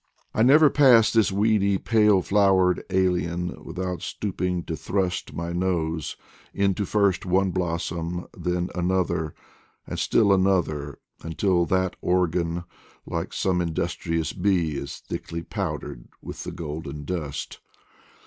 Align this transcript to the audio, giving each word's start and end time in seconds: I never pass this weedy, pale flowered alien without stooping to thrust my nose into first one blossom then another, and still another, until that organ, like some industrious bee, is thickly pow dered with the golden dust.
I 0.33 0.41
never 0.41 0.71
pass 0.71 1.13
this 1.13 1.31
weedy, 1.31 1.77
pale 1.77 2.23
flowered 2.23 2.83
alien 2.89 3.63
without 3.63 4.01
stooping 4.01 4.63
to 4.63 4.75
thrust 4.75 5.33
my 5.35 5.53
nose 5.53 6.17
into 6.55 6.87
first 6.87 7.23
one 7.23 7.51
blossom 7.51 8.25
then 8.35 8.71
another, 8.73 9.35
and 9.85 9.99
still 9.99 10.33
another, 10.33 10.97
until 11.21 11.67
that 11.67 11.95
organ, 12.01 12.63
like 13.05 13.31
some 13.31 13.61
industrious 13.61 14.33
bee, 14.33 14.71
is 14.75 14.97
thickly 14.97 15.43
pow 15.43 15.77
dered 15.77 16.05
with 16.19 16.45
the 16.45 16.51
golden 16.51 17.05
dust. 17.05 17.59